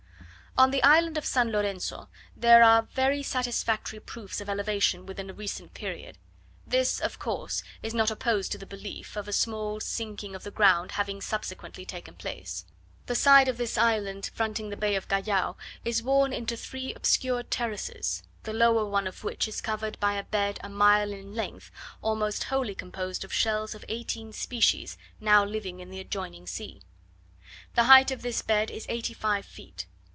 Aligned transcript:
On 0.57 0.69
the 0.69 0.83
island 0.83 1.17
of 1.17 1.25
San 1.25 1.49
Lorenzo, 1.49 2.09
there 2.35 2.61
are 2.61 2.81
very 2.81 3.23
satisfactory 3.23 4.01
proofs 4.01 4.41
of 4.41 4.49
elevation 4.49 5.05
within 5.05 5.27
the 5.27 5.33
recent 5.33 5.73
period; 5.73 6.17
this 6.67 6.99
of 6.99 7.17
course 7.19 7.63
is 7.81 7.93
not 7.93 8.11
opposed 8.11 8.51
to 8.51 8.57
the 8.57 8.65
belief, 8.65 9.15
of 9.15 9.29
a 9.29 9.33
small 9.33 9.79
sinking 9.79 10.35
of 10.35 10.43
the 10.43 10.51
ground 10.51 10.91
having 10.91 11.21
subsequently 11.21 11.85
taken 11.85 12.15
place. 12.15 12.65
The 13.05 13.15
side 13.15 13.47
of 13.47 13.55
this 13.55 13.77
island 13.77 14.29
fronting 14.33 14.69
the 14.69 14.75
Bay 14.75 14.95
of 14.95 15.07
Callao, 15.07 15.55
is 15.85 16.03
worn 16.03 16.33
into 16.33 16.57
three 16.57 16.93
obscure 16.95 17.43
terraces, 17.43 18.21
the 18.43 18.51
lower 18.51 18.83
one 18.85 19.07
of 19.07 19.23
which 19.23 19.47
is 19.47 19.61
covered 19.61 19.97
by 20.01 20.15
a 20.15 20.23
bed 20.23 20.59
a 20.61 20.67
mile 20.67 21.13
in 21.13 21.33
length, 21.33 21.71
almost 22.01 22.43
wholly 22.45 22.75
composed 22.75 23.23
of 23.23 23.31
shells 23.31 23.73
of 23.73 23.85
eighteen 23.87 24.33
species, 24.33 24.97
now 25.21 25.45
living 25.45 25.79
in 25.79 25.89
the 25.91 26.01
adjoining 26.01 26.45
sea. 26.45 26.81
The 27.73 27.85
height 27.85 28.11
of 28.11 28.21
this 28.21 28.41
bed 28.41 28.69
is 28.69 28.85
eighty 28.89 29.13
five 29.13 29.45
feet. 29.45 29.85